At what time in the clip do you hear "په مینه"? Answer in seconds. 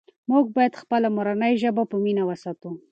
1.91-2.23